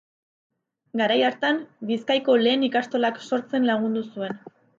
[1.01, 4.43] Garai hartan, Bizkaiko lehen ikastolak sortzen lagundu zuen.